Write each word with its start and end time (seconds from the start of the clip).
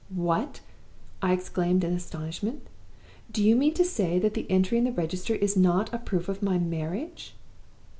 "'What!' 0.15 0.61
I 1.21 1.31
exclaimed, 1.31 1.83
in 1.83 1.93
astonishment. 1.93 2.65
'Do 3.31 3.43
you 3.47 3.55
mean 3.55 3.75
to 3.75 3.83
say 3.85 4.17
that 4.17 4.33
the 4.33 4.49
entry 4.49 4.79
in 4.79 4.83
the 4.85 4.91
register 4.91 5.35
is 5.35 5.55
not 5.55 5.93
a 5.93 5.99
proof 5.99 6.27
of 6.27 6.41
my 6.41 6.57
marriage? 6.57 7.35